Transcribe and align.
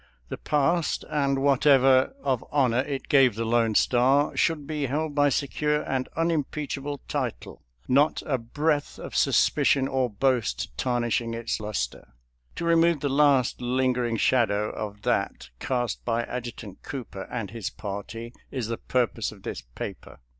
The 0.29 0.37
past, 0.39 1.05
and 1.11 1.43
what 1.43 1.67
ever 1.67 2.15
of 2.23 2.43
honor 2.51 2.79
it 2.79 3.07
gave 3.07 3.35
the 3.35 3.45
Lone 3.45 3.75
Star, 3.75 4.35
should 4.35 4.65
be 4.65 4.87
held 4.87 5.13
by 5.13 5.29
secure 5.29 5.83
and 5.83 6.09
unimpeachable 6.15 7.01
title, 7.07 7.61
not 7.87 8.23
a 8.25 8.39
breath 8.39 8.97
of 8.97 9.15
suspicion 9.15 9.87
or 9.87 10.09
boast 10.09 10.75
tarnishing 10.75 11.35
its 11.35 11.59
luster. 11.59 12.15
To 12.55 12.65
remove 12.65 13.01
the 13.01 13.09
last 13.09 13.61
lingering 13.61 14.17
shadow 14.17 14.71
of 14.71 15.03
that 15.03 15.51
cast 15.59 16.03
by 16.03 16.23
Adjutant 16.23 16.81
Cooper 16.81 17.27
and 17.31 17.51
his 17.51 17.69
party 17.69 18.33
is 18.49 18.69
the 18.69 18.77
pur 18.77 19.05
pose 19.05 19.31
of 19.31 19.43
this 19.43 19.61
paper. 19.61 20.17